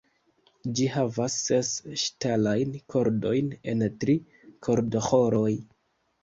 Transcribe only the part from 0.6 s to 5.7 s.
Ĝi havas ses ŝtalajn kordojn en tri kordoĥoroj.